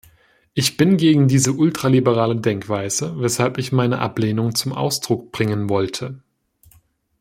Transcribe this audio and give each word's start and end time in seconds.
Ich 0.55 0.77
bin 0.77 0.97
gegen 0.97 1.27
diese 1.27 1.51
ultraliberale 1.53 2.35
Denkweise, 2.35 3.19
weshalb 3.21 3.59
ich 3.59 3.71
meine 3.71 3.99
Ablehnung 3.99 4.55
zum 4.55 4.73
Ausdruck 4.73 5.31
bringen 5.31 5.69
wollte. 5.69 6.23